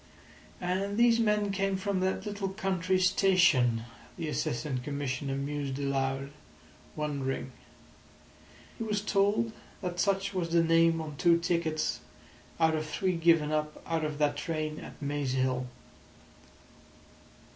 "And 0.59 0.97
these 0.97 1.19
men 1.19 1.51
came 1.51 1.77
from 1.77 1.99
that 1.99 2.25
little 2.25 2.49
country 2.49 2.97
station," 2.97 3.83
the 4.17 4.29
Assistant 4.29 4.83
Commissioner 4.83 5.35
mused 5.35 5.77
aloud, 5.77 6.31
wondering. 6.95 7.51
He 8.79 8.83
was 8.83 9.01
told 9.01 9.51
that 9.83 9.99
such 9.99 10.33
was 10.33 10.49
the 10.49 10.63
name 10.63 10.99
on 11.01 11.17
two 11.17 11.37
tickets 11.37 11.99
out 12.59 12.73
of 12.75 12.87
three 12.87 13.13
given 13.15 13.51
up 13.51 13.79
out 13.85 14.03
of 14.03 14.17
that 14.17 14.37
train 14.37 14.79
at 14.79 14.99
Maze 14.99 15.33
Hill. 15.33 15.67